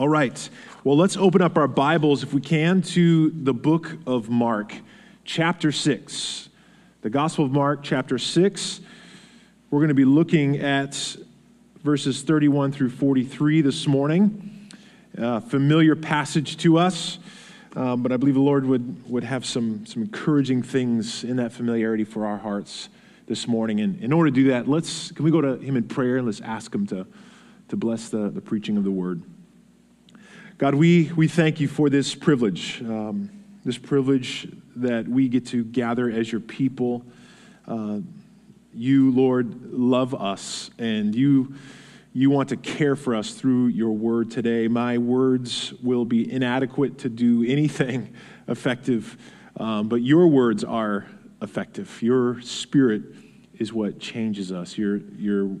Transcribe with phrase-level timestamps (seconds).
[0.00, 0.48] All right.
[0.82, 4.74] Well, let's open up our Bibles, if we can, to the book of Mark,
[5.26, 6.48] chapter 6.
[7.02, 8.80] The Gospel of Mark, chapter 6.
[9.70, 10.94] We're going to be looking at
[11.84, 14.70] verses 31 through 43 this morning.
[15.18, 17.18] Familiar passage to us,
[17.76, 21.52] uh, but I believe the Lord would, would have some, some encouraging things in that
[21.52, 22.88] familiarity for our hearts
[23.26, 23.80] this morning.
[23.82, 26.24] And in order to do that, let's can we go to Him in prayer and
[26.24, 27.06] let's ask Him to,
[27.68, 29.22] to bless the, the preaching of the word.
[30.60, 33.30] God, we, we thank you for this privilege, um,
[33.64, 34.46] this privilege
[34.76, 37.02] that we get to gather as your people.
[37.66, 38.00] Uh,
[38.74, 41.54] you, Lord, love us, and you,
[42.12, 44.68] you want to care for us through your word today.
[44.68, 48.14] My words will be inadequate to do anything
[48.46, 49.16] effective,
[49.56, 51.06] um, but your words are
[51.40, 52.02] effective.
[52.02, 53.04] Your spirit
[53.54, 54.76] is what changes us.
[54.76, 55.56] Your, your,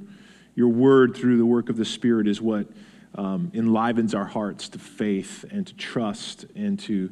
[0.54, 2.66] your word through the work of the Spirit is what
[3.14, 7.10] um, enlivens our hearts to faith and to trust and to,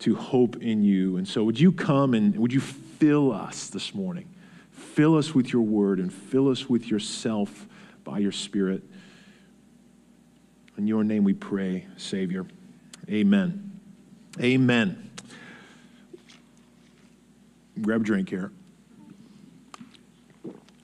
[0.00, 1.16] to hope in you.
[1.16, 4.28] And so, would you come and would you fill us this morning?
[4.72, 7.66] Fill us with your word and fill us with yourself
[8.04, 8.82] by your Spirit.
[10.76, 12.46] In your name we pray, Savior.
[13.08, 13.80] Amen.
[14.40, 15.10] Amen.
[17.80, 18.52] Grab a drink here.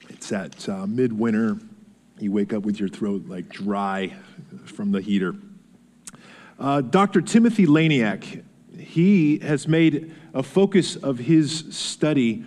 [0.09, 1.59] It's that uh, midwinter.
[2.19, 4.15] You wake up with your throat like dry
[4.65, 5.35] from the heater.
[6.59, 7.21] Uh, Dr.
[7.21, 8.45] Timothy Laniak,
[8.79, 12.45] he has made a focus of his study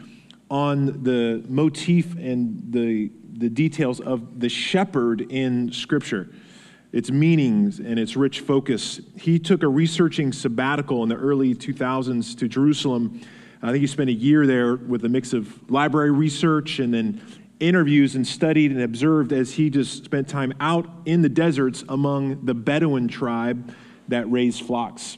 [0.50, 6.30] on the motif and the, the details of the shepherd in Scripture,
[6.94, 9.02] its meanings and its rich focus.
[9.20, 13.22] He took a researching sabbatical in the early 2000s to Jerusalem.
[13.62, 17.22] I think he spent a year there with a mix of library research and then
[17.60, 22.46] interviews and studied and observed as he just spent time out in the deserts among
[22.46, 23.74] the Bedouin tribe
[24.08, 25.18] that raised flocks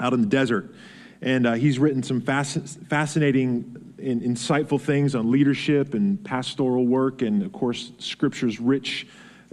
[0.00, 0.74] out in the desert.
[1.20, 7.22] And uh, he's written some fasc- fascinating and insightful things on leadership and pastoral work,
[7.22, 9.06] and of course, Scripture's rich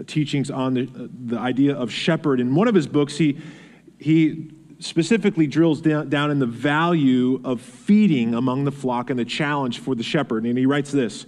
[0.06, 2.40] teachings on the, uh, the idea of shepherd.
[2.40, 3.40] In one of his books, he,
[3.97, 9.26] he specifically drills down, down in the value of feeding among the flock and the
[9.26, 10.46] challenge for the shepherd.
[10.46, 11.26] And he writes this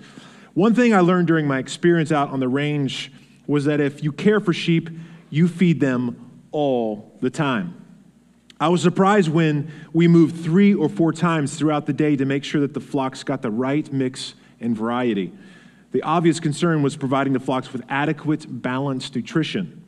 [0.58, 3.12] one thing I learned during my experience out on the range
[3.46, 4.90] was that if you care for sheep,
[5.30, 7.80] you feed them all the time.
[8.60, 12.44] I was surprised when we moved three or four times throughout the day to make
[12.44, 15.32] sure that the flocks got the right mix and variety.
[15.92, 19.84] The obvious concern was providing the flocks with adequate, balanced nutrition.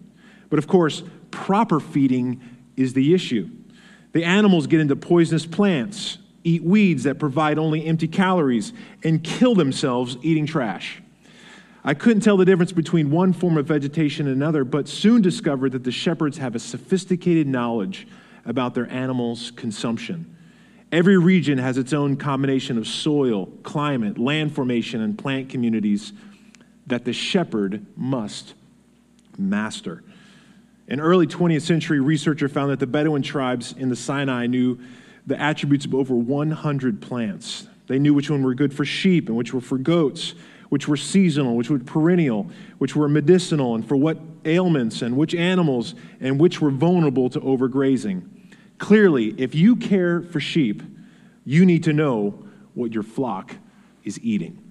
[0.51, 1.01] But of course,
[1.31, 2.41] proper feeding
[2.75, 3.49] is the issue.
[4.11, 6.19] The animals get into poisonous plants,
[6.49, 8.73] eat weeds that provide only empty calories,
[9.03, 11.01] and kill themselves eating trash.
[11.83, 15.71] I couldn't tell the difference between one form of vegetation and another, but soon discovered
[15.71, 18.07] that the shepherds have a sophisticated knowledge
[18.45, 20.35] about their animals' consumption.
[20.91, 26.13] Every region has its own combination of soil, climate, land formation, and plant communities
[26.87, 28.55] that the shepherd must
[29.37, 30.03] master.
[30.87, 34.79] An early 20th century researcher found that the Bedouin tribes in the Sinai knew
[35.29, 37.67] the attributes of over 100 plants.
[37.87, 40.33] They knew which one were good for sheep and which were for goats,
[40.69, 45.33] which were seasonal, which were perennial, which were medicinal, and for what ailments, and which
[45.33, 48.23] animals, and which were vulnerable to overgrazing.
[48.79, 50.81] Clearly, if you care for sheep,
[51.45, 53.55] you need to know what your flock
[54.03, 54.63] is eating.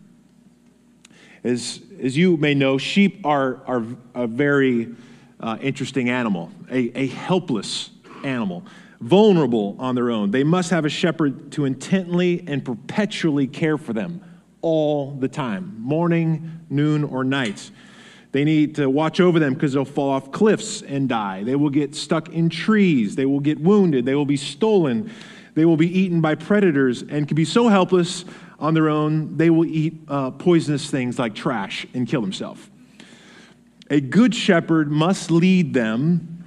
[1.45, 4.95] As, as you may know, sheep are, are a very
[5.41, 7.91] uh, interesting animal, a, a helpless
[8.25, 8.65] animal
[9.01, 10.31] vulnerable on their own.
[10.31, 14.23] They must have a shepherd to intently and perpetually care for them
[14.61, 17.71] all the time, morning, noon, or night.
[18.33, 21.45] They need to watch over them because they'll fall off cliffs and die.
[21.45, 23.17] They will get stuck in trees.
[23.17, 24.05] They will get wounded.
[24.05, 25.11] They will be stolen.
[25.55, 28.25] They will be eaten by predators and can be so helpless
[28.59, 32.69] on their own, they will eat uh, poisonous things like trash and kill themselves.
[33.91, 36.45] A good shepherd must lead them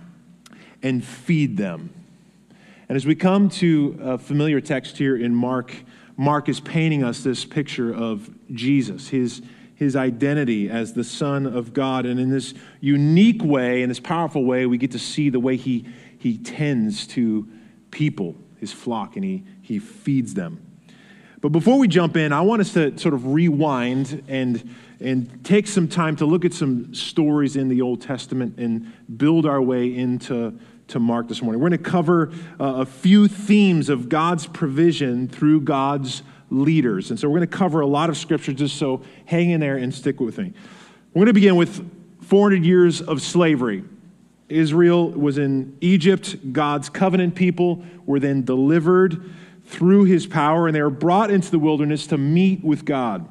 [0.84, 1.94] and feed them.
[2.92, 5.74] And as we come to a familiar text here in Mark,
[6.18, 9.42] Mark is painting us this picture of Jesus, his,
[9.76, 12.06] his identity as the Son of God.
[12.06, 15.56] And in this unique way, in this powerful way, we get to see the way
[15.56, 15.86] he,
[16.20, 17.48] he tends to
[17.92, 20.62] people, his flock, and he, he feeds them.
[21.40, 25.68] But before we jump in, I want us to sort of rewind and, and take
[25.68, 29.96] some time to look at some stories in the Old Testament and build our way
[29.96, 30.60] into
[30.92, 31.62] to Mark this morning.
[31.62, 37.10] We're going to cover uh, a few themes of God's provision through God's leaders.
[37.10, 39.78] And so we're going to cover a lot of scripture, just so hang in there
[39.78, 40.54] and stick with me.
[41.14, 41.90] We're going to begin with
[42.24, 43.86] 400 years of slavery.
[44.50, 46.52] Israel was in Egypt.
[46.52, 49.32] God's covenant people were then delivered
[49.66, 53.28] through his power, and they were brought into the wilderness to meet with God.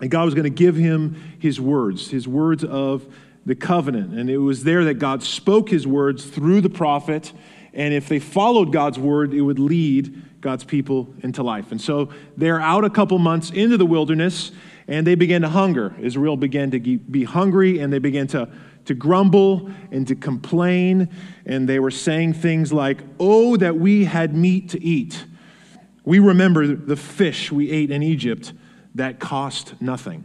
[0.00, 3.06] And God was going to give him his words, his words of
[3.46, 4.18] the covenant.
[4.18, 7.32] And it was there that God spoke his words through the prophet.
[7.72, 11.70] And if they followed God's word, it would lead God's people into life.
[11.70, 14.52] And so they're out a couple months into the wilderness,
[14.88, 15.94] and they began to hunger.
[16.00, 18.48] Israel began to be hungry, and they began to,
[18.86, 21.08] to grumble and to complain.
[21.44, 25.24] And they were saying things like, Oh, that we had meat to eat.
[26.04, 28.52] We remember the fish we ate in Egypt
[28.94, 30.24] that cost nothing.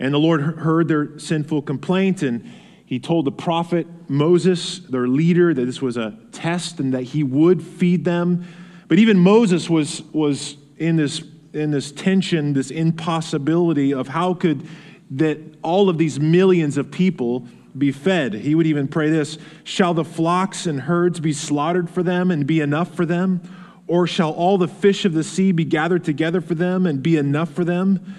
[0.00, 2.50] And the Lord heard their sinful complaint, and
[2.86, 7.22] he told the prophet Moses, their leader, that this was a test and that he
[7.22, 8.44] would feed them.
[8.88, 14.66] But even Moses was, was in, this, in this tension, this impossibility of how could
[15.12, 18.32] that all of these millions of people be fed.
[18.32, 22.46] He would even pray this Shall the flocks and herds be slaughtered for them and
[22.46, 23.42] be enough for them?
[23.86, 27.16] Or shall all the fish of the sea be gathered together for them and be
[27.16, 28.16] enough for them?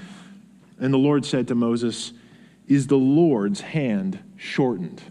[0.81, 2.11] And the Lord said to Moses,
[2.67, 5.01] Is the Lord's hand shortened?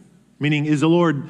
[0.41, 1.29] Meaning, is the Lord,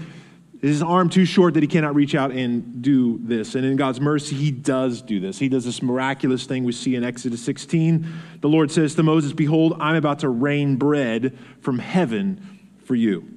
[0.62, 3.54] is his arm too short that he cannot reach out and do this?
[3.54, 5.38] And in God's mercy, he does do this.
[5.38, 8.06] He does this miraculous thing we see in Exodus 16.
[8.40, 13.28] The Lord says to Moses, Behold, I'm about to rain bread from heaven for you.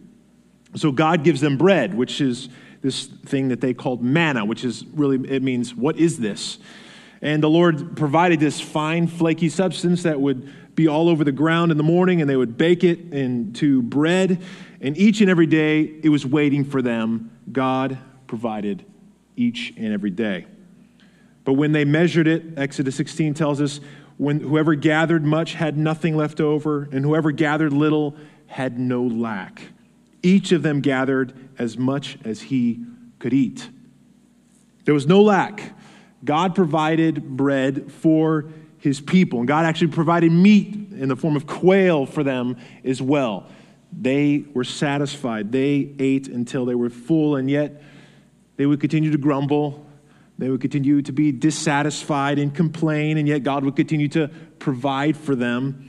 [0.75, 2.49] So God gives them bread, which is
[2.81, 6.59] this thing that they called manna, which is really, it means, what is this?
[7.21, 11.71] And the Lord provided this fine, flaky substance that would be all over the ground
[11.71, 14.41] in the morning, and they would bake it into bread.
[14.81, 17.31] And each and every day, it was waiting for them.
[17.51, 17.97] God
[18.27, 18.85] provided
[19.35, 20.47] each and every day.
[21.45, 23.79] But when they measured it, Exodus 16 tells us,
[24.17, 28.15] when whoever gathered much had nothing left over, and whoever gathered little
[28.47, 29.61] had no lack.
[30.21, 32.85] Each of them gathered as much as he
[33.19, 33.69] could eat.
[34.85, 35.73] There was no lack.
[36.23, 38.45] God provided bread for
[38.83, 43.01] his people, and God actually provided meat in the form of quail for them as
[43.01, 43.47] well.
[43.93, 45.53] They were satisfied.
[45.53, 47.81] They ate until they were full, and yet
[48.57, 49.87] they would continue to grumble.
[50.37, 55.15] They would continue to be dissatisfied and complain, and yet God would continue to provide
[55.15, 55.87] for them.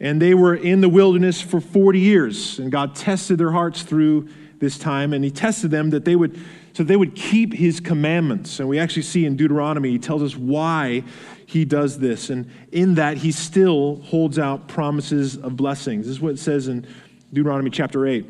[0.00, 4.30] And they were in the wilderness for 40 years, and God tested their hearts through
[4.60, 6.40] this time, and He tested them that they would,
[6.72, 8.60] so they would keep His commandments.
[8.60, 11.04] And we actually see in Deuteronomy, He tells us why
[11.50, 12.30] He does this.
[12.30, 16.06] And in that, He still holds out promises of blessings.
[16.06, 16.86] This is what it says in
[17.32, 18.24] Deuteronomy chapter 8.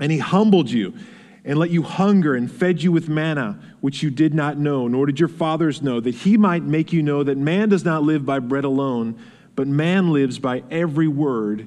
[0.00, 0.94] And He humbled you
[1.44, 5.06] and let you hunger and fed you with manna, which you did not know, nor
[5.06, 8.24] did your fathers know, that He might make you know that man does not live
[8.24, 9.18] by bread alone
[9.58, 11.66] but man lives by every word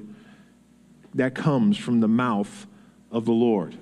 [1.12, 2.66] that comes from the mouth
[3.10, 3.76] of the Lord.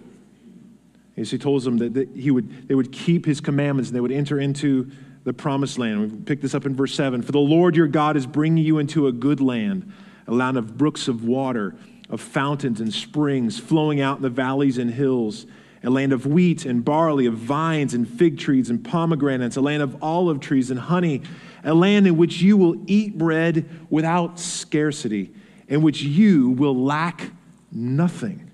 [1.16, 4.10] As he told them that he would, they would keep his commandments and they would
[4.10, 4.90] enter into
[5.24, 6.12] the promised land.
[6.12, 7.22] We pick this up in verse 7.
[7.22, 9.92] For the Lord your God is bringing you into a good land,
[10.26, 11.74] a land of brooks of water,
[12.08, 15.46] of fountains and springs flowing out in the valleys and hills,
[15.82, 19.82] a land of wheat and barley, of vines and fig trees and pomegranates, a land
[19.82, 21.22] of olive trees and honey
[21.64, 25.32] a land in which you will eat bread without scarcity,
[25.68, 27.30] in which you will lack
[27.70, 28.50] nothing,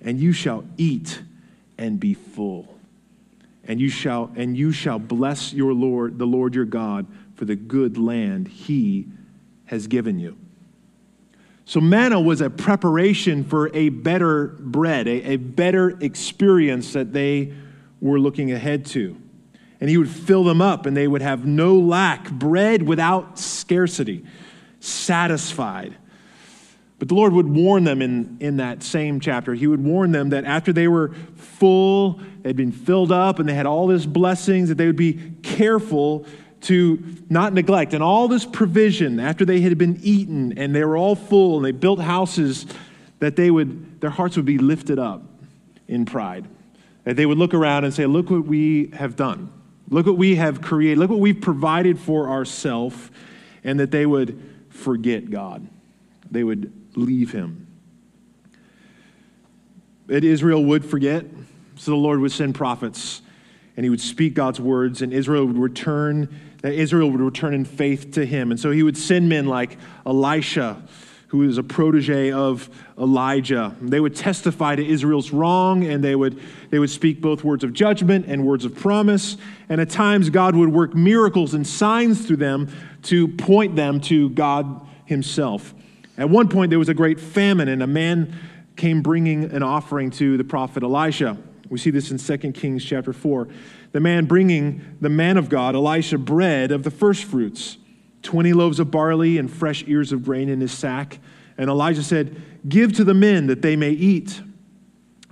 [0.00, 1.22] and you shall eat
[1.76, 2.73] and be full.
[3.66, 7.56] And you shall and you shall bless your Lord, the Lord your God, for the
[7.56, 9.08] good land he
[9.66, 10.36] has given you.
[11.64, 17.54] So, manna was a preparation for a better bread, a, a better experience that they
[18.00, 19.16] were looking ahead to
[19.84, 24.24] and he would fill them up, and they would have no lack, bread without scarcity,
[24.80, 25.94] satisfied.
[26.98, 29.54] But the Lord would warn them in, in that same chapter.
[29.54, 33.54] He would warn them that after they were full, they'd been filled up, and they
[33.54, 36.24] had all this blessings, that they would be careful
[36.62, 37.94] to not neglect.
[37.94, 41.64] And all this provision, after they had been eaten and they were all full and
[41.64, 42.66] they built houses,
[43.18, 45.22] that they would, their hearts would be lifted up
[45.88, 46.46] in pride.
[47.04, 49.52] That they would look around and say, Look what we have done.
[49.90, 50.98] Look what we have created.
[50.98, 53.10] Look what we've provided for ourselves.
[53.62, 55.66] And that they would forget God.
[56.30, 57.66] They would leave him.
[60.06, 61.24] That Israel would forget.
[61.76, 63.22] So the Lord would send prophets
[63.76, 66.28] and he would speak God's words, and Israel would return,
[66.62, 68.52] that Israel would return in faith to him.
[68.52, 70.80] And so he would send men like Elisha
[71.34, 73.74] who is a protege of Elijah.
[73.80, 77.72] They would testify to Israel's wrong, and they would, they would speak both words of
[77.72, 79.36] judgment and words of promise.
[79.68, 82.68] And at times, God would work miracles and signs through them
[83.04, 85.74] to point them to God Himself.
[86.16, 88.34] At one point, there was a great famine, and a man
[88.76, 91.36] came bringing an offering to the prophet Elisha.
[91.68, 93.48] We see this in 2 Kings chapter 4.
[93.92, 97.78] The man bringing the man of God, Elisha, bread of the first fruits,
[98.22, 101.18] 20 loaves of barley and fresh ears of grain in his sack.
[101.58, 104.40] And Elijah said, Give to the men that they may eat.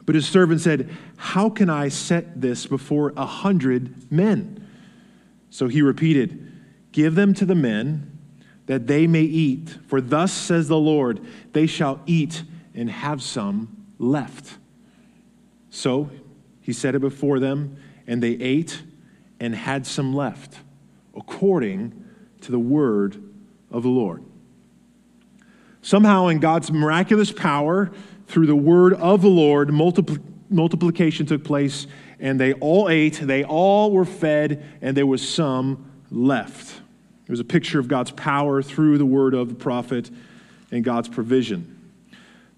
[0.04, 4.68] But his servant said, How can I set this before a hundred men?
[5.50, 6.50] So he repeated,
[6.92, 8.11] Give them to the men
[8.72, 9.76] that they may eat.
[9.86, 11.20] For thus says the Lord,
[11.52, 12.42] they shall eat
[12.74, 14.56] and have some left.
[15.68, 16.08] So
[16.62, 17.76] he set it before them,
[18.06, 18.82] and they ate
[19.38, 20.56] and had some left,
[21.14, 22.02] according
[22.40, 23.22] to the word
[23.70, 24.24] of the Lord.
[25.82, 27.92] Somehow, in God's miraculous power,
[28.26, 31.86] through the word of the Lord, multipl- multiplication took place,
[32.18, 36.81] and they all ate, they all were fed, and there was some left.
[37.32, 40.10] It was a picture of God's power through the word of the prophet
[40.70, 41.90] and God's provision.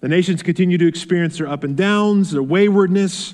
[0.01, 3.33] The nations continue to experience their up and downs, their waywardness,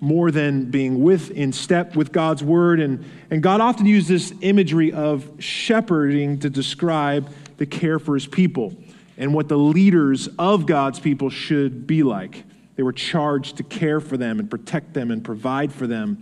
[0.00, 2.80] more than being with in step with God's word.
[2.80, 8.26] And, and God often used this imagery of shepherding to describe the care for his
[8.26, 8.76] people
[9.16, 12.44] and what the leaders of God's people should be like.
[12.74, 16.20] They were charged to care for them and protect them and provide for them.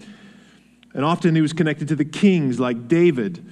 [0.94, 3.44] And often he was connected to the kings like David.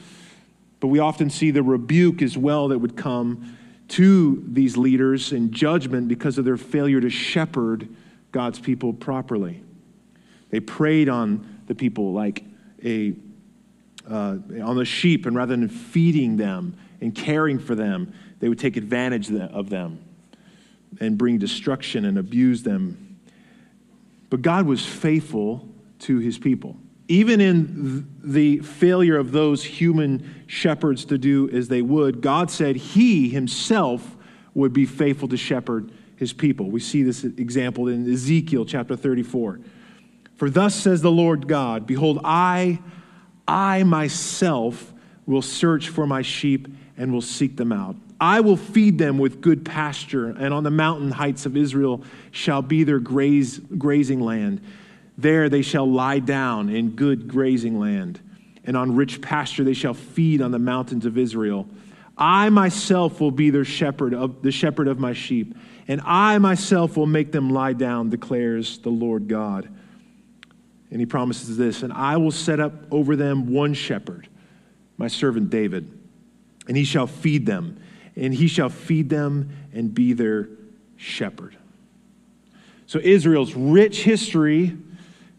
[0.83, 5.53] But we often see the rebuke as well that would come to these leaders in
[5.53, 7.89] judgment because of their failure to shepherd
[8.33, 9.63] God's people properly.
[10.51, 12.43] They preyed on the people like
[12.85, 13.15] a
[14.11, 18.59] uh, on the sheep, and rather than feeding them and caring for them, they would
[18.59, 20.05] take advantage of them
[20.99, 23.21] and bring destruction and abuse them.
[24.31, 25.69] But God was faithful
[26.01, 26.77] to his people.
[27.13, 32.75] Even in the failure of those human shepherds to do as they would, God said
[32.75, 34.17] he himself
[34.55, 36.71] would be faithful to shepherd his people.
[36.71, 39.61] We see this example in Ezekiel chapter 34.
[40.37, 42.79] For thus says the Lord God Behold, I,
[43.47, 44.95] I myself
[45.27, 46.67] will search for my sheep
[46.97, 47.95] and will seek them out.
[48.23, 52.63] I will feed them with good pasture, and on the mountain heights of Israel shall
[52.63, 54.63] be their graze, grazing land.
[55.23, 58.21] There they shall lie down in good grazing land,
[58.65, 61.67] and on rich pasture they shall feed on the mountains of Israel.
[62.19, 65.57] I myself will be their shepherd of the shepherd of my sheep,
[65.89, 69.69] and I myself will make them lie down, declares the Lord God.
[70.91, 74.29] And he promises this, and I will set up over them one shepherd,
[74.99, 75.91] my servant David,
[76.69, 77.79] and he shall feed them
[78.17, 80.49] and he shall feed them and be their
[80.97, 81.57] shepherd.
[82.87, 84.77] So, Israel's rich history,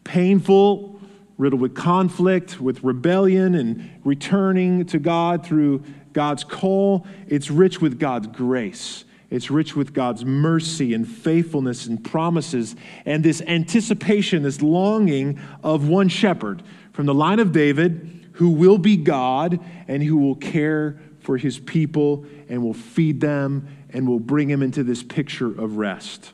[0.03, 0.99] painful,
[1.37, 5.83] riddled with conflict, with rebellion, and returning to God through
[6.13, 9.03] God's call, it's rich with God's grace.
[9.29, 15.87] It's rich with God's mercy and faithfulness and promises, and this anticipation, this longing of
[15.89, 20.99] one shepherd from the line of David who will be God and who will care
[21.19, 25.77] for his people and will feed them and will bring him into this picture of
[25.77, 26.33] rest.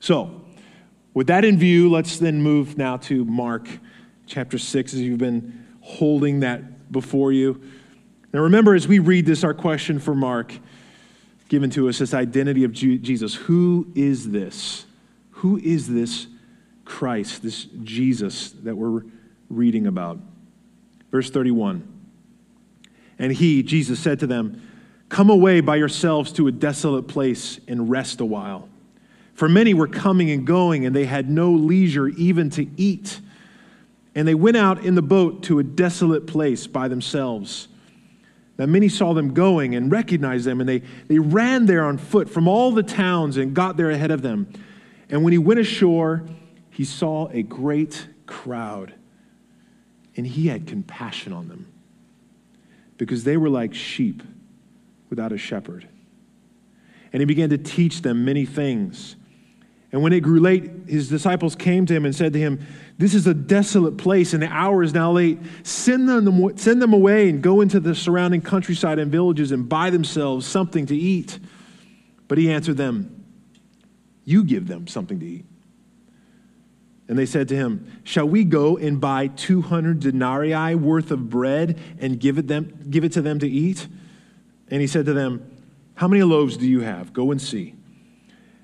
[0.00, 0.42] So,
[1.18, 3.68] with that in view, let's then move now to Mark
[4.28, 7.60] chapter 6 as you've been holding that before you.
[8.32, 10.54] Now, remember, as we read this, our question for Mark
[11.48, 13.34] given to us this identity of Jesus.
[13.34, 14.86] Who is this?
[15.30, 16.28] Who is this
[16.84, 19.02] Christ, this Jesus that we're
[19.50, 20.20] reading about?
[21.10, 21.82] Verse 31.
[23.18, 24.62] And he, Jesus, said to them,
[25.08, 28.68] Come away by yourselves to a desolate place and rest a while.
[29.38, 33.20] For many were coming and going, and they had no leisure even to eat.
[34.16, 37.68] And they went out in the boat to a desolate place by themselves.
[38.58, 42.28] Now, many saw them going and recognized them, and they, they ran there on foot
[42.28, 44.52] from all the towns and got there ahead of them.
[45.08, 46.24] And when he went ashore,
[46.70, 48.92] he saw a great crowd,
[50.16, 51.68] and he had compassion on them
[52.96, 54.20] because they were like sheep
[55.10, 55.86] without a shepherd.
[57.12, 59.14] And he began to teach them many things.
[59.90, 62.64] And when it grew late, his disciples came to him and said to him,
[62.98, 65.38] This is a desolate place, and the hour is now late.
[65.62, 69.88] Send them, send them away and go into the surrounding countryside and villages and buy
[69.88, 71.38] themselves something to eat.
[72.28, 73.24] But he answered them,
[74.24, 75.46] You give them something to eat.
[77.08, 81.78] And they said to him, Shall we go and buy 200 denarii worth of bread
[81.98, 83.88] and give it, them, give it to them to eat?
[84.70, 85.50] And he said to them,
[85.94, 87.14] How many loaves do you have?
[87.14, 87.77] Go and see.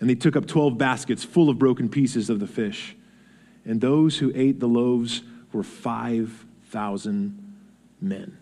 [0.00, 2.96] And they took up 12 baskets full of broken pieces of the fish.
[3.64, 7.56] And those who ate the loaves were 5,000
[8.00, 8.38] men.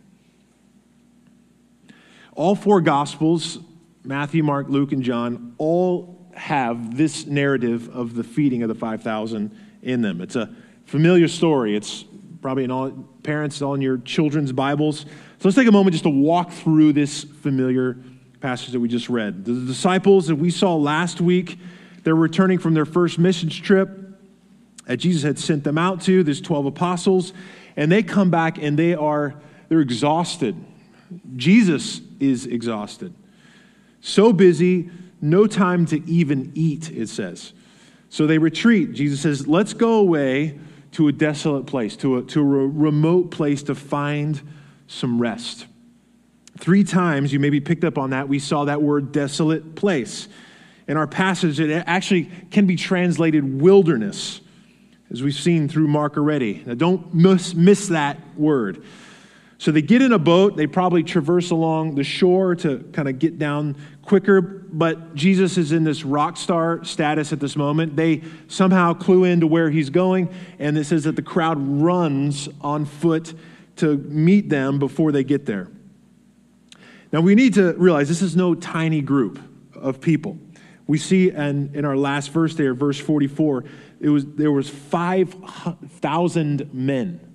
[2.34, 3.58] All four Gospels
[4.04, 9.54] Matthew, Mark, Luke, and John all have this narrative of the feeding of the 5,000
[9.82, 10.22] in them.
[10.22, 10.54] It's a
[10.86, 11.76] familiar story.
[11.76, 12.04] It's
[12.40, 12.90] probably in all
[13.22, 15.00] parents, all in your children's Bibles.
[15.00, 17.98] So let's take a moment just to walk through this familiar
[18.40, 19.44] passage that we just read.
[19.44, 21.58] The disciples that we saw last week,
[22.04, 23.90] they're returning from their first missions trip
[24.86, 27.32] that Jesus had sent them out to, there's 12 apostles,
[27.76, 29.34] and they come back and they are
[29.68, 30.56] they're exhausted.
[31.36, 33.14] Jesus is exhausted.
[34.00, 34.90] So busy,
[35.20, 37.52] no time to even eat, it says.
[38.08, 38.92] So they retreat.
[38.92, 40.58] Jesus says, Let's go away
[40.92, 44.40] to a desolate place, to a, to a remote place to find
[44.86, 45.66] some rest.
[46.60, 50.28] Three times, you maybe picked up on that, we saw that word desolate place.
[50.86, 54.40] In our passage, it actually can be translated wilderness,
[55.10, 56.62] as we've seen through Mark already.
[56.66, 58.82] Now, don't miss, miss that word.
[59.58, 60.56] So they get in a boat.
[60.56, 64.40] They probably traverse along the shore to kind of get down quicker.
[64.40, 67.96] But Jesus is in this rock star status at this moment.
[67.96, 70.32] They somehow clue into where he's going.
[70.60, 73.34] And it says that the crowd runs on foot
[73.76, 75.68] to meet them before they get there.
[77.12, 79.40] Now we need to realize this is no tiny group
[79.74, 80.38] of people.
[80.86, 83.64] We see in, in our last verse there, verse 44,
[84.00, 87.28] it was, there was 5,000 men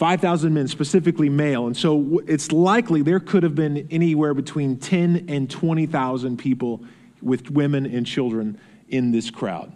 [0.00, 1.66] 5,000 men, specifically male.
[1.66, 6.82] And so it's likely there could have been anywhere between 10 and 20,000 people
[7.20, 8.58] with women and children
[8.88, 9.70] in this crowd.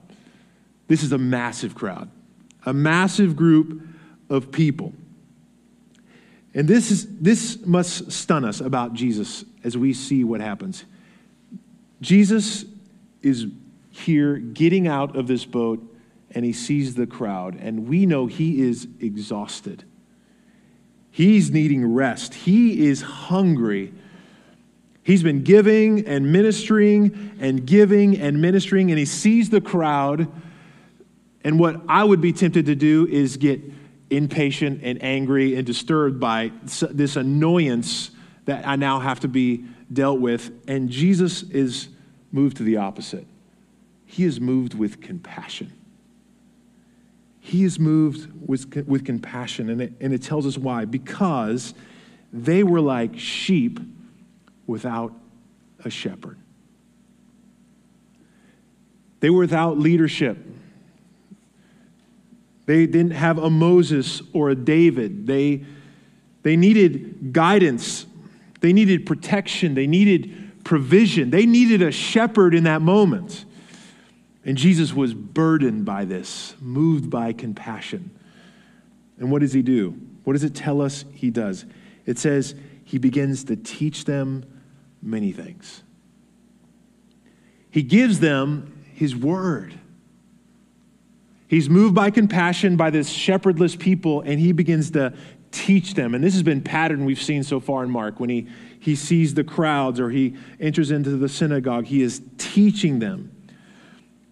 [0.88, 2.10] This is a massive crowd,
[2.64, 3.86] a massive group
[4.30, 4.94] of people.
[6.54, 10.84] And this, is, this must stun us about Jesus as we see what happens.
[12.00, 12.64] Jesus
[13.22, 13.46] is
[13.90, 15.82] here getting out of this boat
[16.30, 19.84] and he sees the crowd, and we know he is exhausted.
[21.12, 22.34] He's needing rest.
[22.34, 23.94] He is hungry.
[25.04, 30.26] He's been giving and ministering and giving and ministering, and he sees the crowd.
[31.44, 33.60] And what I would be tempted to do is get
[34.10, 36.52] impatient and angry and disturbed by
[36.90, 38.10] this annoyance
[38.44, 40.50] that I now have to be dealt with.
[40.68, 41.88] And Jesus is
[42.30, 43.26] moved to the opposite.
[44.04, 45.72] He is moved with compassion.
[47.40, 50.84] He is moved with, with compassion, and it, and it tells us why.
[50.84, 51.74] Because
[52.32, 53.80] they were like sheep
[54.66, 55.12] without
[55.84, 56.38] a shepherd.
[59.20, 60.38] They were without leadership.
[62.66, 65.26] They didn't have a Moses or a David.
[65.26, 65.64] They,
[66.42, 68.06] they needed guidance.
[68.60, 69.74] They needed protection.
[69.74, 71.30] They needed provision.
[71.30, 73.44] They needed a shepherd in that moment.
[74.44, 78.10] And Jesus was burdened by this, moved by compassion.
[79.18, 79.98] And what does he do?
[80.24, 81.64] What does it tell us he does?
[82.06, 84.44] It says he begins to teach them
[85.02, 85.82] many things.
[87.70, 89.78] He gives them his word.
[91.46, 95.14] He's moved by compassion by this shepherdless people, and he begins to
[95.50, 96.14] teach them.
[96.14, 98.18] And this has been pattern we've seen so far in Mark.
[98.18, 98.48] When he,
[98.80, 103.30] he sees the crowds or he enters into the synagogue, he is teaching them.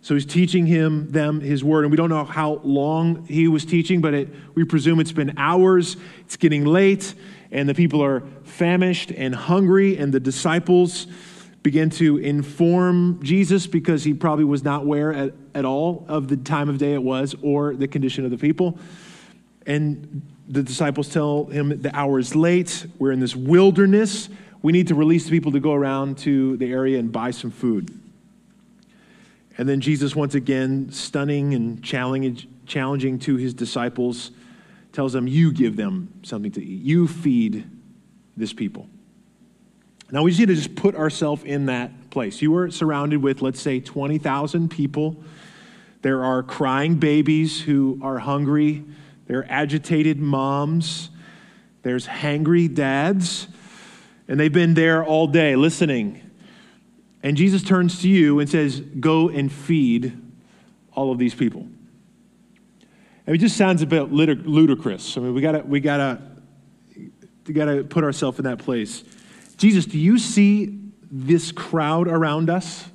[0.01, 3.64] So he's teaching him them his word, and we don't know how long he was
[3.64, 5.96] teaching, but it, we presume it's been hours.
[6.22, 7.14] It's getting late,
[7.53, 11.07] and the people are famished and hungry, and the disciples
[11.62, 16.37] begin to inform Jesus because he probably was not aware at, at all of the
[16.37, 18.79] time of day it was or the condition of the people.
[19.66, 22.87] And the disciples tell him the hour is late.
[22.98, 24.29] We're in this wilderness.
[24.61, 27.51] We need to release the people to go around to the area and buy some
[27.51, 27.90] food.
[29.59, 34.31] And then Jesus, once again, stunning and challenging to his disciples,
[34.92, 36.83] tells them, You give them something to eat.
[36.83, 37.68] You feed
[38.37, 38.88] this people.
[40.12, 42.40] Now, we just need to just put ourselves in that place.
[42.40, 45.25] You are surrounded with, let's say, 20,000 people.
[46.03, 48.85] There are crying babies who are hungry.
[49.27, 51.11] There are agitated moms.
[51.83, 53.48] There's hangry dads.
[54.29, 56.22] And they've been there all day listening
[57.22, 60.18] and Jesus turns to you and says, Go and feed
[60.92, 61.66] all of these people.
[63.27, 65.16] And it just sounds a bit ludicrous.
[65.16, 66.20] I mean, we gotta, we gotta,
[67.46, 69.05] we gotta put ourselves in that place.
[69.57, 70.79] Jesus, do you see
[71.11, 72.88] this crowd around us?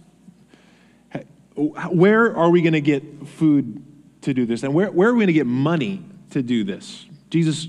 [1.58, 3.84] where are we going to get food
[4.22, 4.64] to do this?
[4.64, 7.06] And where, where are we going to get money to do this?
[7.30, 7.68] Jesus,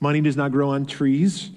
[0.00, 1.50] money does not grow on trees.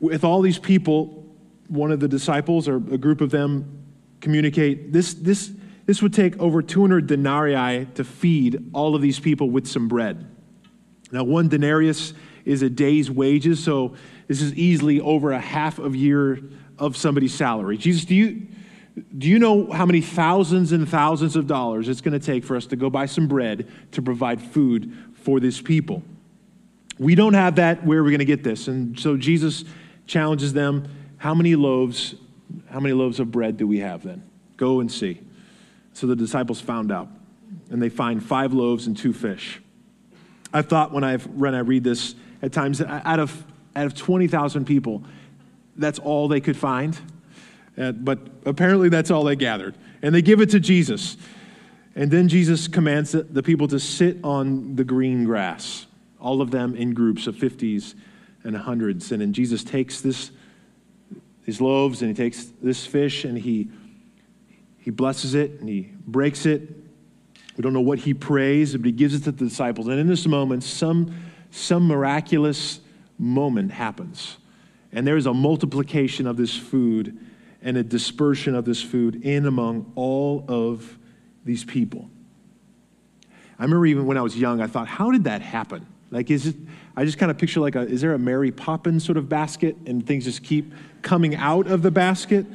[0.00, 1.26] With all these people,
[1.68, 3.84] one of the disciples or a group of them
[4.20, 5.50] communicate this, this,
[5.86, 10.26] this would take over 200 denarii to feed all of these people with some bread.
[11.10, 12.12] Now, one denarius
[12.48, 13.94] is a day's wages, so
[14.26, 16.40] this is easily over a half of year
[16.78, 17.76] of somebody's salary.
[17.76, 18.46] Jesus, do you,
[19.16, 22.56] do you know how many thousands and thousands of dollars it's going to take for
[22.56, 26.02] us to go buy some bread to provide food for these people?
[26.98, 27.84] We don't have that.
[27.84, 28.66] Where are we going to get this?
[28.66, 29.64] And so Jesus
[30.06, 32.14] challenges them how many loaves
[32.70, 34.22] how many loaves of bread do we have then
[34.56, 35.20] go and see
[35.92, 37.08] so the disciples found out
[37.70, 39.60] and they find five loaves and two fish
[40.52, 43.44] i've thought when i've when i read this at times out of
[43.76, 45.02] out of 20000 people
[45.76, 46.98] that's all they could find
[47.76, 51.16] uh, but apparently that's all they gathered and they give it to jesus
[51.94, 55.86] and then jesus commands the people to sit on the green grass
[56.20, 57.94] all of them in groups of 50s
[58.44, 59.12] and hundreds.
[59.12, 60.30] And then Jesus takes this,
[61.44, 63.68] these loaves and he takes this fish and he,
[64.78, 66.68] he blesses it and he breaks it.
[67.56, 69.88] We don't know what he prays, but he gives it to the disciples.
[69.88, 71.14] And in this moment, some,
[71.50, 72.80] some miraculous
[73.18, 74.36] moment happens.
[74.92, 77.18] And there is a multiplication of this food
[77.62, 80.98] and a dispersion of this food in among all of
[81.44, 82.08] these people.
[83.58, 85.86] I remember even when I was young, I thought, how did that happen?
[86.10, 86.56] Like, is it,
[86.96, 89.76] I just kind of picture like a, is there a Mary Poppins sort of basket
[89.86, 92.46] and things just keep coming out of the basket?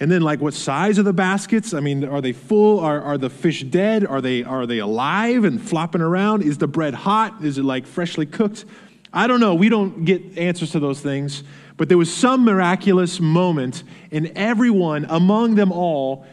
[0.00, 1.74] And then, like, what size are the baskets?
[1.74, 2.78] I mean, are they full?
[2.78, 4.06] Are, are the fish dead?
[4.06, 6.42] Are they, are they alive and flopping around?
[6.42, 7.44] Is the bread hot?
[7.44, 8.64] Is it like freshly cooked?
[9.12, 9.54] I don't know.
[9.54, 11.42] We don't get answers to those things.
[11.76, 13.82] But there was some miraculous moment,
[14.12, 16.26] and everyone among them all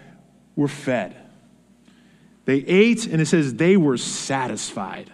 [0.56, 1.15] were fed.
[2.45, 5.12] They ate, and it says they were satisfied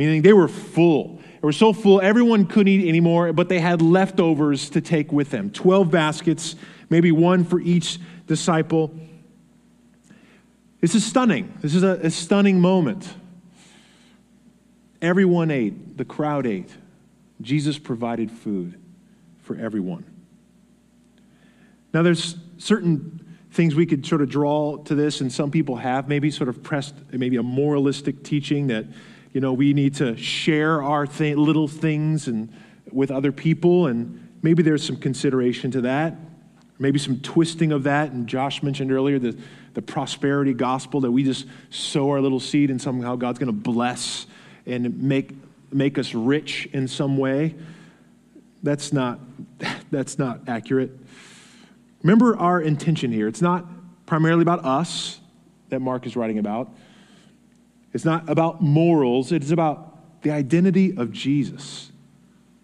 [0.00, 1.16] meaning they were full.
[1.16, 5.30] They were so full, everyone couldn't eat anymore, but they had leftovers to take with
[5.30, 6.56] them 12 baskets,
[6.90, 8.94] maybe one for each disciple.
[10.80, 11.54] This is stunning.
[11.60, 13.08] This is a, a stunning moment.
[15.00, 16.70] Everyone ate, the crowd ate.
[17.40, 18.78] Jesus provided food
[19.42, 20.04] for everyone.
[21.94, 26.06] Now, there's certain things we could sort of draw to this, and some people have
[26.08, 28.84] maybe sort of pressed maybe a moralistic teaching that
[29.32, 32.52] you know, we need to share our th- little things and
[32.90, 36.16] with other people, and maybe there's some consideration to that,
[36.80, 38.10] maybe some twisting of that.
[38.10, 39.38] And Josh mentioned earlier the,
[39.74, 43.52] the prosperity gospel that we just sow our little seed and somehow God's going to
[43.52, 44.26] bless
[44.66, 45.32] and make,
[45.70, 47.54] make us rich in some way.
[48.62, 49.20] That's not,
[49.90, 50.90] that's not accurate.
[52.02, 53.28] Remember our intention here.
[53.28, 53.66] It's not
[54.06, 55.20] primarily about us
[55.68, 56.70] that Mark is writing about.
[57.92, 61.90] It's not about morals, it's about the identity of Jesus.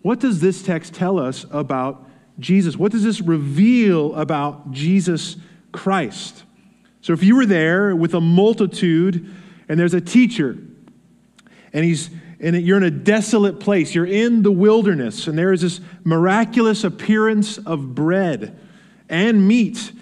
[0.03, 2.06] What does this text tell us about
[2.39, 2.77] Jesus?
[2.77, 5.37] What does this reveal about Jesus
[5.73, 6.45] Christ?
[7.01, 9.33] So, if you were there with a multitude
[9.69, 10.59] and there's a teacher
[11.73, 15.63] and he's and you're in a desolate place, you're in the wilderness, and there is
[15.63, 18.59] this miraculous appearance of bread
[19.09, 19.93] and meat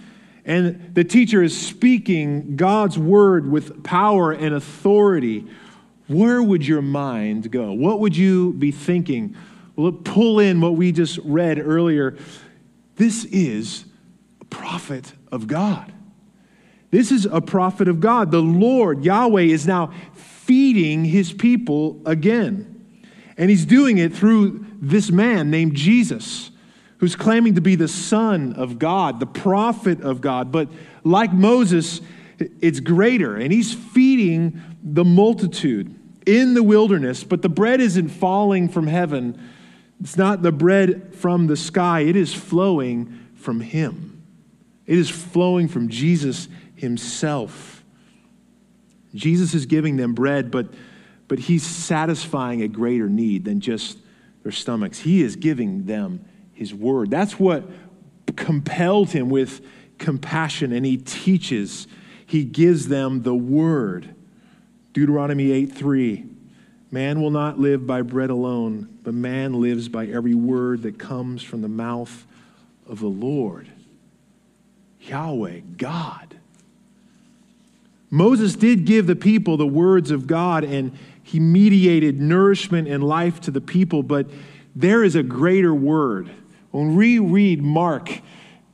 [0.45, 5.47] and the teacher is speaking God's word with power and authority,
[6.07, 7.73] where would your mind go?
[7.73, 9.37] What would you be thinking?
[9.77, 12.17] Pull in what we just read earlier.
[12.97, 13.85] This is
[14.41, 15.93] a prophet of God.
[16.91, 18.31] This is a prophet of God.
[18.31, 22.71] The Lord, Yahweh, is now feeding his people again.
[23.37, 26.53] And he's doing it through this man named Jesus
[26.99, 30.53] who's claiming to be the Son of God, the prophet of God.
[30.53, 30.69] But
[31.03, 32.01] like Moses,
[32.39, 33.37] it's greater.
[33.37, 35.95] And he's feeding the multitude
[36.27, 39.39] in the wilderness, but the bread isn't falling from heaven.
[40.05, 44.23] It's not the bread from the sky, it is flowing from him.
[44.87, 47.83] It is flowing from Jesus himself.
[49.15, 50.75] Jesus is giving them bread, but,
[51.27, 53.97] but he's satisfying a greater need than just
[54.43, 54.99] their stomachs.
[54.99, 57.11] He is giving them his word.
[57.11, 57.65] That's what
[58.37, 59.63] compelled him with
[59.97, 61.87] compassion, and he teaches.
[62.27, 64.15] He gives them the word.
[64.93, 66.34] Deuteronomy 8 3.
[66.95, 71.43] Man will not live by bread alone, but man lives by every word that comes
[71.43, 72.25] from the mouth
[72.89, 73.67] of the Lord.
[75.01, 76.37] Yahweh, God.
[78.11, 83.41] Moses did give the people the words of God, and he mediated nourishment and life
[83.41, 84.29] to the people, but
[84.77, 86.31] there is a greater word
[86.71, 88.21] when we read Mark,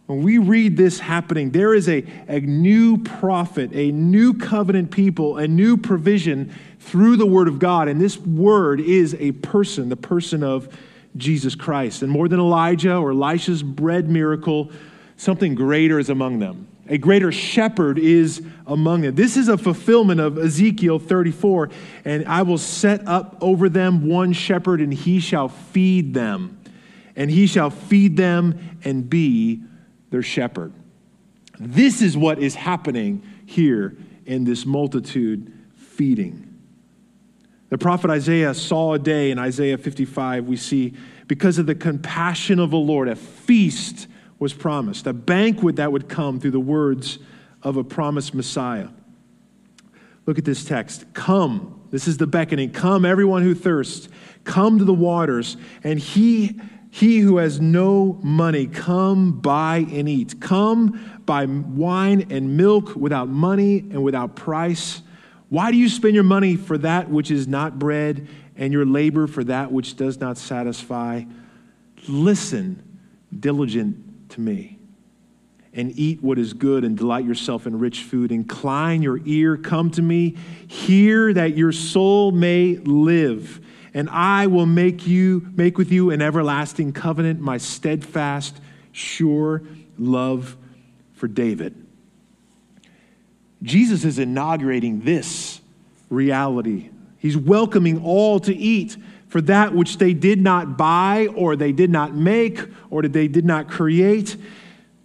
[0.05, 5.39] when we read this happening, there is a, a new prophet, a new covenant people,
[5.39, 7.89] a new provision through the Word of God.
[7.89, 10.69] And this Word is a person, the person of
[11.17, 12.03] Jesus Christ.
[12.03, 14.71] And more than Elijah or Elisha's bread miracle,
[15.17, 16.67] something greater is among them.
[16.89, 19.15] A greater shepherd is among them.
[19.15, 21.71] This is a fulfillment of Ezekiel 34.
[22.05, 26.59] And I will set up over them one shepherd, and he shall feed them.
[27.15, 29.63] And he shall feed them and be
[30.11, 30.73] their shepherd.
[31.61, 36.50] This is what is happening here in this multitude feeding.
[37.71, 40.93] The prophet Isaiah saw a day in Isaiah 55, we see,
[41.29, 44.09] because of the compassion of the Lord, a feast
[44.41, 47.21] was promised, a banquet that would come through the words
[47.63, 48.89] of a promised Messiah.
[50.27, 51.13] Look at this text.
[51.15, 52.73] Come, this is the beckoning.
[52.73, 54.09] Come, everyone who thirsts,
[54.45, 56.61] come to the waters, and he
[56.93, 60.41] he who has no money, come buy and eat.
[60.41, 65.01] Come buy wine and milk without money and without price.
[65.51, 69.27] Why do you spend your money for that which is not bread and your labor
[69.27, 71.25] for that which does not satisfy?
[72.09, 72.99] Listen
[73.39, 74.79] diligent to me
[75.75, 78.33] and eat what is good and delight yourself in rich food.
[78.33, 80.37] Incline your ear, come to me,
[80.67, 83.61] hear that your soul may live
[83.95, 88.61] and I will make you make with you an everlasting covenant, my steadfast,
[88.93, 89.63] sure
[89.99, 90.57] love
[91.13, 91.87] for David.
[93.63, 95.61] Jesus is inaugurating this
[96.09, 96.91] reality.
[97.19, 98.97] He's welcoming all to eat
[99.29, 103.29] for that which they did not buy or they did not make or that they
[103.29, 104.37] did not create.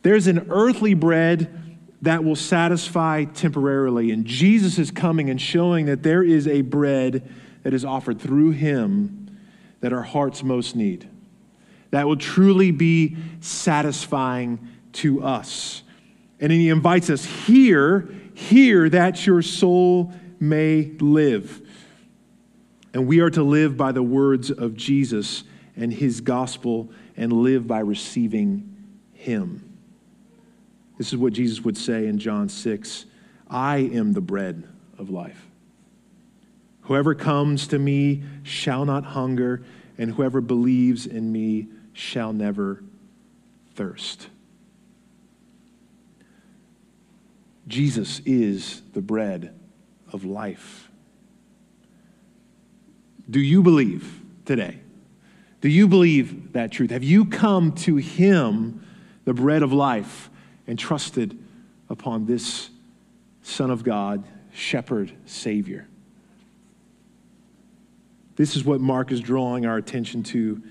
[0.01, 4.11] There's an earthly bread that will satisfy temporarily.
[4.11, 7.27] And Jesus is coming and showing that there is a bread
[7.63, 9.37] that is offered through him
[9.81, 11.07] that our hearts most need.
[11.91, 15.83] That will truly be satisfying to us.
[16.39, 21.61] And he invites us here, here that your soul may live.
[22.93, 25.43] And we are to live by the words of Jesus
[25.75, 28.75] and his gospel and live by receiving
[29.13, 29.77] him.
[30.97, 33.05] This is what Jesus would say in John 6
[33.49, 34.67] I am the bread
[34.97, 35.47] of life.
[36.83, 39.63] Whoever comes to me shall not hunger,
[39.97, 42.83] and whoever believes in me shall never
[43.75, 44.27] thirst.
[47.67, 49.53] Jesus is the bread
[50.11, 50.89] of life.
[53.29, 54.79] Do you believe today?
[55.61, 56.91] Do you believe that truth?
[56.91, 58.85] Have you come to Him,
[59.23, 60.29] the bread of life,
[60.67, 61.37] and trusted
[61.89, 62.69] upon this
[63.41, 64.23] Son of God,
[64.53, 65.87] Shepherd, Savior?
[68.35, 70.61] This is what Mark is drawing our attention to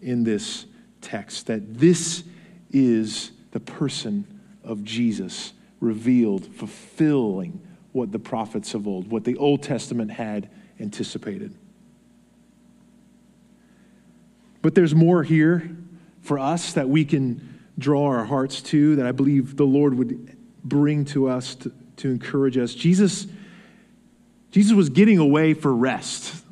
[0.00, 0.66] in this
[1.00, 2.22] text that this
[2.70, 4.26] is the person
[4.62, 7.60] of Jesus revealed, fulfilling
[7.92, 10.48] what the prophets of old, what the Old Testament had
[10.80, 11.54] anticipated.
[14.62, 15.76] But there's more here
[16.22, 20.36] for us that we can draw our hearts to, that I believe the Lord would
[20.64, 22.74] bring to us to, to encourage us.
[22.74, 23.26] Jesus,
[24.50, 26.44] Jesus was getting away for rest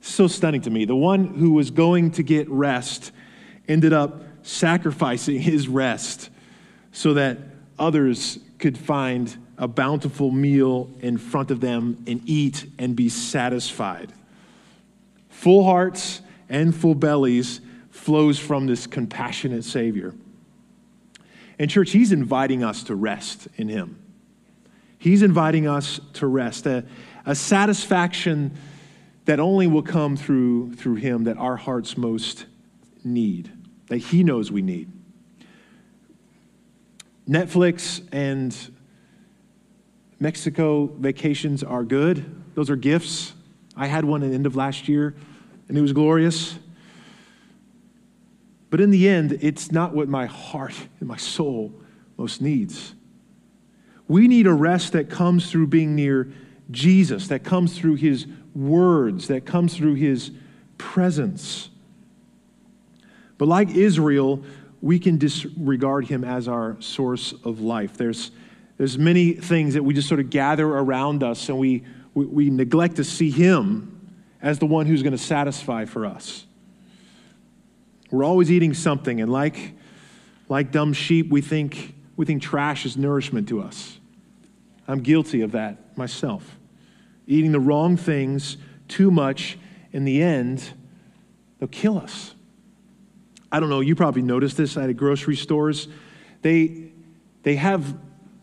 [0.00, 0.84] so stunning to me.
[0.84, 3.12] The one who was going to get rest
[3.68, 6.30] ended up sacrificing his rest
[6.92, 7.38] so that
[7.80, 14.12] others could find a bountiful meal in front of them and eat and be satisfied.
[15.30, 20.14] Full hearts and full bellies flows from this compassionate Savior.
[21.58, 23.98] And, church, He's inviting us to rest in Him.
[24.98, 26.84] He's inviting us to rest, a,
[27.26, 28.56] a satisfaction
[29.24, 32.46] that only will come through, through Him that our hearts most
[33.04, 33.50] need,
[33.88, 34.90] that He knows we need.
[37.30, 38.56] Netflix and
[40.18, 42.24] Mexico vacations are good.
[42.56, 43.32] Those are gifts.
[43.76, 45.14] I had one at the end of last year,
[45.68, 46.58] and it was glorious.
[48.68, 51.72] But in the end, it's not what my heart and my soul
[52.16, 52.94] most needs.
[54.08, 56.32] We need a rest that comes through being near
[56.72, 60.32] Jesus, that comes through his words, that comes through his
[60.78, 61.70] presence.
[63.38, 64.42] But like Israel,
[64.82, 67.96] we can disregard him as our source of life.
[67.96, 68.30] There's,
[68.78, 72.50] there's many things that we just sort of gather around us and we, we, we
[72.50, 76.46] neglect to see him as the one who's going to satisfy for us.
[78.10, 79.74] We're always eating something, and like,
[80.48, 83.98] like dumb sheep, we think, we think trash is nourishment to us.
[84.88, 86.56] I'm guilty of that myself
[87.30, 88.56] eating the wrong things
[88.88, 89.56] too much,
[89.92, 90.72] in the end,
[91.58, 92.34] they'll kill us.
[93.52, 95.88] I don't know, you probably noticed this at grocery stores.
[96.42, 96.92] They,
[97.42, 97.96] they have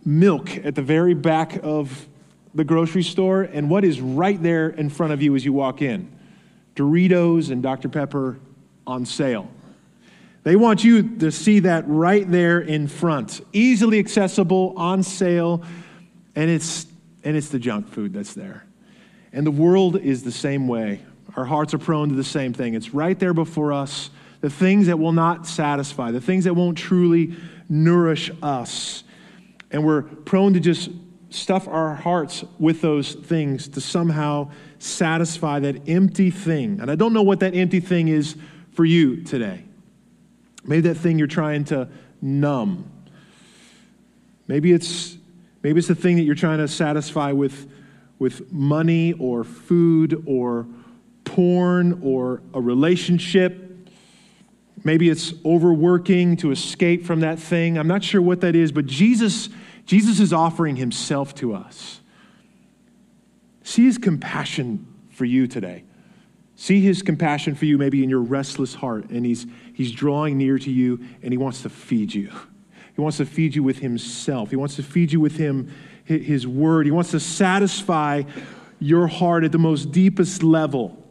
[0.05, 2.07] milk at the very back of
[2.53, 5.81] the grocery store, and what is right there in front of you as you walk
[5.81, 6.11] in?
[6.75, 7.89] Doritos and Dr.
[7.89, 8.39] Pepper
[8.85, 9.49] on sale.
[10.43, 15.63] They want you to see that right there in front, easily accessible, on sale,
[16.35, 16.87] and it's,
[17.23, 18.65] and it's the junk food that's there.
[19.33, 21.01] And the world is the same way.
[21.35, 22.75] Our hearts are prone to the same thing.
[22.75, 24.09] It's right there before us,
[24.41, 27.35] the things that will not satisfy, the things that won't truly
[27.69, 29.03] nourish us.
[29.71, 30.89] And we're prone to just
[31.29, 36.79] stuff our hearts with those things to somehow satisfy that empty thing.
[36.79, 38.35] And I don't know what that empty thing is
[38.71, 39.63] for you today.
[40.63, 41.89] Maybe that thing you're trying to
[42.21, 42.91] numb.
[44.47, 45.17] Maybe it's
[45.63, 47.69] maybe it's the thing that you're trying to satisfy with
[48.19, 50.65] with money or food or
[51.25, 53.66] porn or a relationship.
[54.87, 57.77] Maybe it's overworking to escape from that thing.
[57.77, 59.49] I'm not sure what that is, but Jesus,
[59.85, 61.99] Jesus is offering himself to us.
[63.63, 65.83] See his compassion for you today.
[66.55, 70.57] See his compassion for you maybe in your restless heart, and he's, he's drawing near
[70.57, 72.31] to you and he wants to feed you.
[72.95, 74.51] He wants to feed you with himself.
[74.51, 75.69] He wants to feed you with him
[76.05, 76.85] his word.
[76.85, 78.23] He wants to satisfy
[78.79, 81.03] your heart at the most deepest level.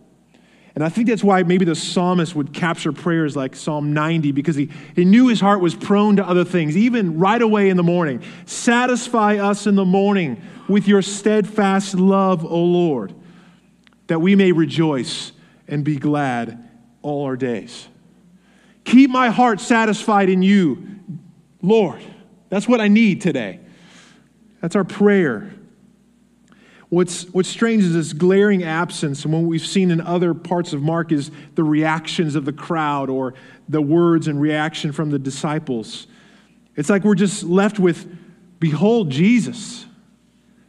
[0.77, 4.57] And I think that's why maybe the psalmist would capture prayers like Psalm 90 because
[4.57, 7.83] he, he knew his heart was prone to other things, even right away in the
[7.83, 8.23] morning.
[8.45, 13.15] Satisfy us in the morning with your steadfast love, O Lord,
[14.09, 15.33] that we may rejoice
[15.67, 16.69] and be glad
[17.01, 17.89] all our days.
[18.85, 20.87] Keep my heart satisfied in you,
[21.63, 22.03] Lord.
[22.51, 23.61] That's what I need today.
[24.61, 25.55] That's our prayer.
[26.89, 30.83] What's, what's strange is this glaring absence, and what we've seen in other parts of
[30.83, 33.35] Mark is the reactions of the crowd or
[33.69, 36.07] the words and reaction from the disciples.
[36.77, 38.07] It's like we're just left with,
[38.61, 39.87] Behold Jesus,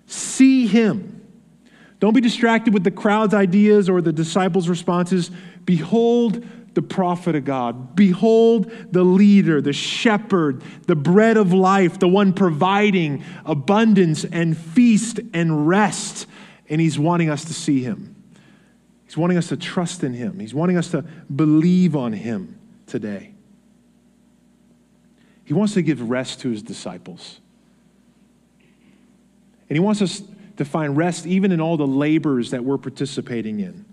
[0.08, 1.13] see him.
[1.99, 5.32] Don't be distracted with the crowd's ideas or the disciples' responses.
[5.65, 6.45] Behold
[6.77, 7.95] the prophet of God.
[7.95, 15.19] Behold the leader, the shepherd, the bread of life, the one providing abundance and feast
[15.33, 16.27] and rest.
[16.69, 18.15] And he's wanting us to see him.
[19.05, 20.37] He's wanting us to trust in him.
[20.37, 21.01] He's wanting us to
[21.35, 23.33] believe on him today.
[25.45, 27.39] He wants to give rest to his disciples.
[29.67, 30.21] And he wants us
[30.57, 33.83] to find rest even in all the labors that we're participating in.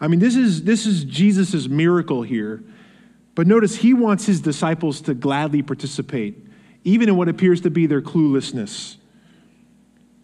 [0.00, 2.62] I mean, this is, this is Jesus' miracle here.
[3.34, 6.44] But notice he wants his disciples to gladly participate,
[6.84, 8.96] even in what appears to be their cluelessness.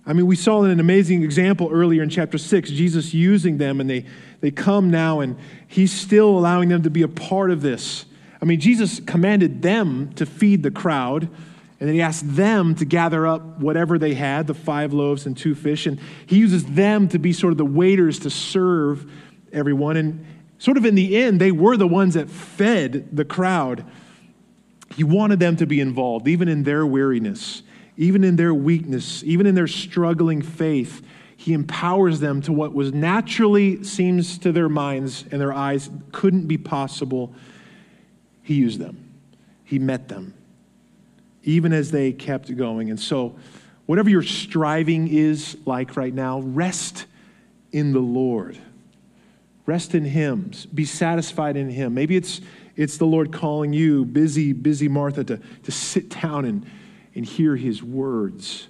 [0.07, 3.89] I mean, we saw an amazing example earlier in chapter 6, Jesus using them, and
[3.89, 4.05] they,
[4.41, 8.05] they come now, and he's still allowing them to be a part of this.
[8.43, 11.23] I mean, Jesus commanded them to feed the crowd,
[11.81, 15.37] and then he asked them to gather up whatever they had the five loaves and
[15.37, 19.11] two fish, and he uses them to be sort of the waiters to serve
[19.55, 19.97] everyone.
[19.97, 20.27] And
[20.59, 23.85] sort of in the end, they were the ones that fed the crowd.
[24.95, 27.63] He wanted them to be involved, even in their weariness,
[27.97, 31.03] even in their weakness, even in their struggling faith.
[31.37, 36.47] He empowers them to what was naturally seems to their minds and their eyes couldn't
[36.47, 37.35] be possible.
[38.43, 39.13] He used them,
[39.65, 40.35] He met them,
[41.43, 42.91] even as they kept going.
[42.91, 43.37] And so,
[43.87, 47.07] whatever your striving is like right now, rest
[47.73, 48.57] in the Lord.
[49.67, 50.51] Rest in Him.
[50.73, 51.95] Be satisfied in Him.
[51.95, 52.41] Maybe it's,
[52.77, 56.67] it's the Lord calling you, busy, busy Martha, to, to sit down and,
[57.15, 58.69] and hear His words.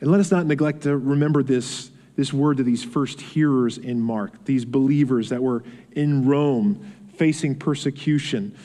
[0.00, 4.00] And let us not neglect to remember this, this word to these first hearers in
[4.00, 8.56] Mark, these believers that were in Rome facing persecution.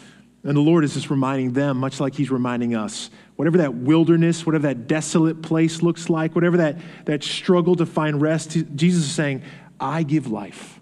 [0.43, 4.45] And the Lord is just reminding them, much like He's reminding us, whatever that wilderness,
[4.45, 9.11] whatever that desolate place looks like, whatever that, that struggle to find rest, Jesus is
[9.11, 9.41] saying,
[9.79, 10.79] I give life.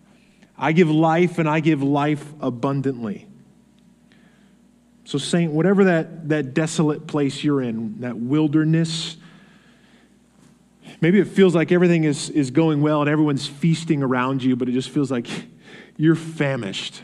[0.58, 3.28] I give life and I give life abundantly.
[5.06, 9.18] So, Saint, whatever that, that desolate place you're in, that wilderness,
[11.02, 14.70] maybe it feels like everything is, is going well and everyone's feasting around you, but
[14.70, 15.28] it just feels like
[15.98, 17.02] you're famished.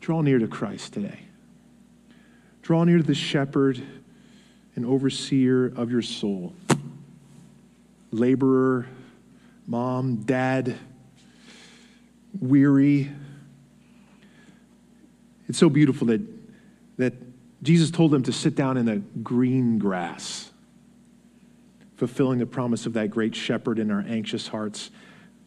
[0.00, 1.20] Draw near to Christ today.
[2.62, 3.82] Draw near to the shepherd
[4.76, 6.54] and overseer of your soul.
[8.10, 8.86] Laborer,
[9.66, 10.76] mom, dad,
[12.40, 13.10] weary.
[15.48, 16.20] It's so beautiful that,
[16.96, 17.14] that
[17.62, 20.50] Jesus told them to sit down in the green grass,
[21.96, 24.90] fulfilling the promise of that great shepherd in our anxious hearts.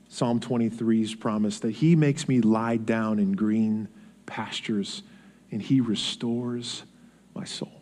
[0.10, 3.90] Psalm 23's promise that he makes me lie down in green
[4.26, 5.04] pastures
[5.52, 6.84] and he restores
[7.36, 7.77] my soul.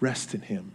[0.00, 0.72] Rest in him.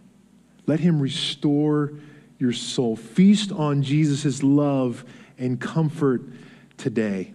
[0.66, 1.92] Let him restore
[2.38, 2.96] your soul.
[2.96, 5.04] Feast on Jesus' love
[5.38, 6.22] and comfort
[6.76, 7.32] today.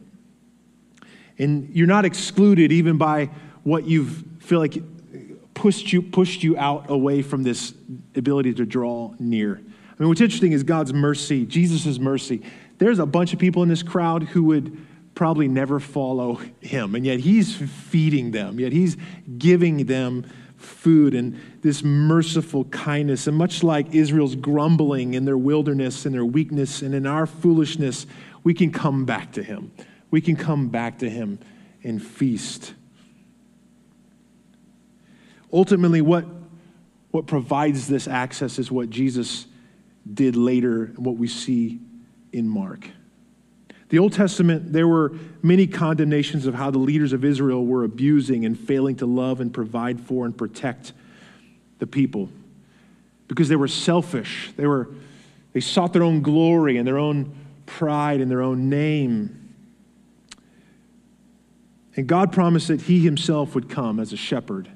[1.38, 3.30] And you're not excluded even by
[3.64, 4.06] what you
[4.40, 4.82] feel like
[5.54, 7.74] pushed you, pushed you out away from this
[8.16, 9.56] ability to draw near.
[9.58, 12.42] I mean, what's interesting is God's mercy, Jesus' mercy.
[12.78, 14.78] There's a bunch of people in this crowd who would
[15.16, 18.96] probably never follow him, and yet he's feeding them, yet he's
[19.38, 20.26] giving them
[20.60, 23.28] food and this merciful kindness.
[23.28, 28.06] And much like Israel's grumbling in their wilderness and their weakness and in our foolishness,
[28.44, 29.72] we can come back to him.
[30.12, 31.40] We can come back to him
[31.84, 32.74] and feast.
[35.52, 36.26] Ultimately, what,
[37.12, 39.48] what provides this access is what Jesus
[40.12, 41.80] did later and what we see
[42.32, 42.88] in Mark.
[43.90, 48.46] The Old Testament, there were many condemnations of how the leaders of Israel were abusing
[48.46, 50.94] and failing to love and provide for and protect
[51.80, 52.30] the people
[53.28, 54.52] because they were selfish.
[54.56, 54.90] They, were,
[55.54, 57.36] they sought their own glory and their own
[57.66, 59.36] pride and their own name.
[61.96, 64.70] And God promised that He Himself would come as a shepherd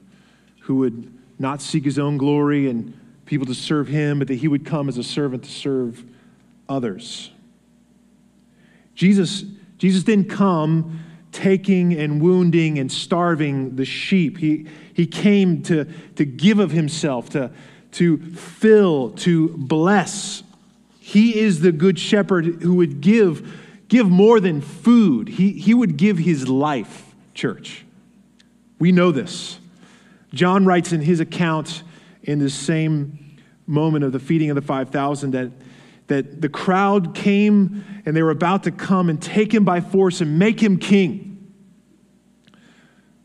[0.61, 4.47] who would not seek His own glory and people to serve Him, but that He
[4.47, 6.03] would come as a servant to serve
[6.67, 7.32] others.
[8.95, 9.43] Jesus,
[9.77, 10.99] Jesus didn't come
[11.31, 14.37] taking and wounding and starving the sheep.
[14.37, 15.85] He, he came to,
[16.15, 17.51] to give of himself, to,
[17.93, 20.43] to fill, to bless.
[20.99, 25.27] He is the good shepherd who would give, give more than food.
[25.27, 27.83] He, he would give his life, church.
[28.79, 29.59] We know this.
[30.33, 31.83] John writes in his account
[32.23, 33.37] in this same
[33.67, 35.51] moment of the feeding of the 5,000 that
[36.13, 40.21] that the crowd came and they were about to come and take him by force
[40.21, 41.51] and make him king.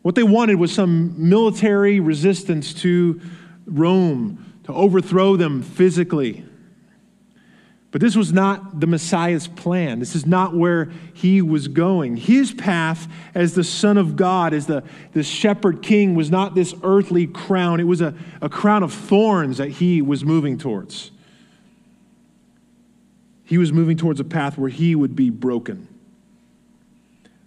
[0.02, 3.20] What they wanted was some military resistance to
[3.66, 6.44] Rome, to overthrow them physically.
[7.90, 9.98] But this was not the Messiah's plan.
[9.98, 12.16] This is not where he was going.
[12.16, 14.82] His path as the Son of God, as the,
[15.12, 17.80] the shepherd king, was not this earthly crown.
[17.80, 21.10] It was a, a crown of thorns that he was moving towards.
[23.48, 25.88] He was moving towards a path where he would be broken.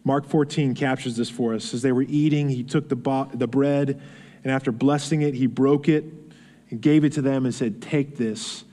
[0.03, 1.75] Mark 14 captures this for us.
[1.75, 4.01] As they were eating, he took the, bo- the bread,
[4.43, 6.03] and after blessing it, he broke it
[6.71, 8.63] and gave it to them and said, Take this.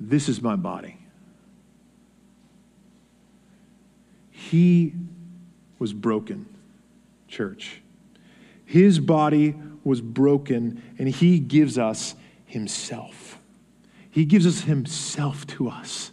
[0.00, 0.96] This is my body.
[4.30, 4.94] He
[5.78, 6.46] was broken,
[7.28, 7.82] church.
[8.64, 12.14] His body was broken, and he gives us
[12.46, 13.38] himself.
[14.10, 16.11] He gives us himself to us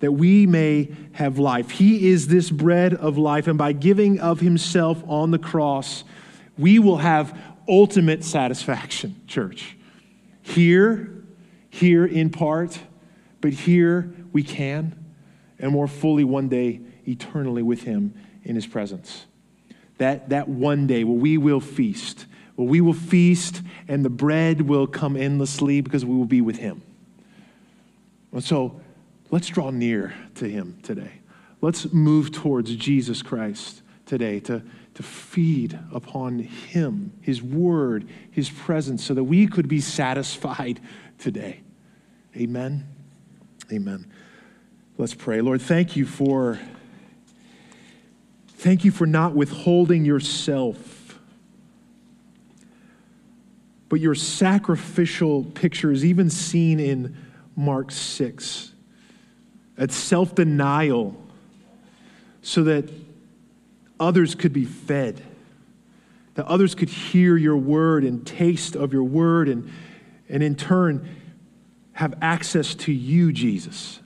[0.00, 1.70] that we may have life.
[1.70, 6.04] He is this bread of life, and by giving of himself on the cross,
[6.58, 7.38] we will have
[7.68, 9.76] ultimate satisfaction, church.
[10.42, 11.10] Here,
[11.70, 12.78] here in part,
[13.40, 15.04] but here we can,
[15.58, 19.26] and more fully one day eternally with him in his presence.
[19.98, 24.62] That, that one day where we will feast, where we will feast and the bread
[24.62, 26.82] will come endlessly because we will be with him.
[28.32, 28.80] And so,
[29.30, 31.20] Let's draw near to him today.
[31.60, 34.62] Let's move towards Jesus Christ today to,
[34.94, 40.80] to feed upon him, his word, his presence, so that we could be satisfied
[41.18, 41.60] today.
[42.36, 42.86] Amen.
[43.72, 44.10] Amen.
[44.96, 45.40] Let's pray.
[45.40, 46.58] Lord, thank you for
[48.48, 51.18] thank you for not withholding yourself.
[53.88, 57.16] But your sacrificial picture is even seen in
[57.54, 58.72] Mark 6
[59.78, 61.16] at self denial
[62.42, 62.88] so that
[63.98, 65.20] others could be fed,
[66.34, 69.70] that others could hear your word and taste of your word, and,
[70.28, 71.08] and in turn
[71.92, 74.00] have access to you, Jesus.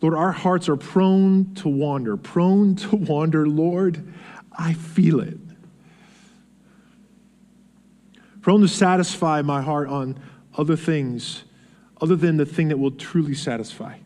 [0.00, 3.46] Lord, our hearts are prone to wander, prone to wander.
[3.46, 4.12] Lord,
[4.56, 5.38] I feel it.
[8.40, 10.18] Prone to satisfy my heart on
[10.56, 11.42] other things
[12.00, 13.96] other than the thing that will truly satisfy.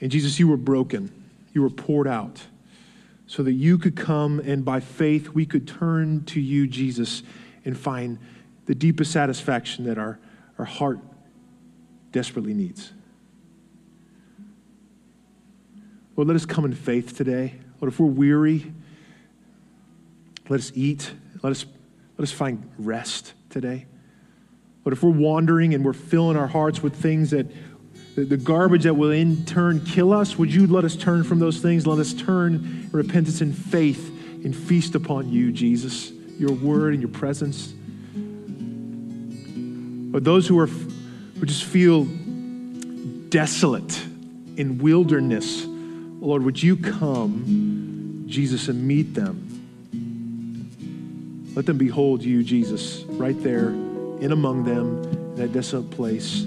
[0.00, 1.10] And Jesus, you were broken,
[1.52, 2.42] you were poured out
[3.26, 7.22] so that you could come and by faith we could turn to you, Jesus,
[7.64, 8.18] and find
[8.66, 10.18] the deepest satisfaction that our,
[10.58, 10.98] our heart
[12.12, 12.92] desperately needs.
[16.16, 17.54] Lord, let us come in faith today.
[17.80, 18.72] Lord, if we're weary,
[20.48, 21.12] let us eat.
[21.42, 21.64] Let us,
[22.18, 23.86] let us find rest today.
[24.82, 27.46] But if we're wandering and we're filling our hearts with things that
[28.16, 31.60] the, garbage that will in turn kill us, would you let us turn from those
[31.60, 31.86] things?
[31.86, 34.08] Let us turn in repentance and faith
[34.44, 37.72] and feast upon you, Jesus, your word and your presence.
[40.12, 42.04] But those who are who just feel
[43.28, 44.02] desolate
[44.56, 49.46] in wilderness, Lord, would you come, Jesus, and meet them?
[51.54, 53.72] Let them behold you, Jesus, right there
[54.20, 56.44] in among them, in that desolate place,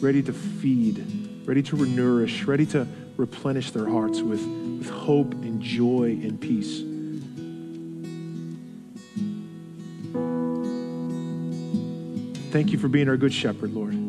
[0.00, 1.04] ready to feed,
[1.46, 4.44] ready to nourish, ready to replenish their hearts with,
[4.78, 6.82] with hope and joy and peace.
[12.52, 14.03] Thank you for being our good shepherd, Lord.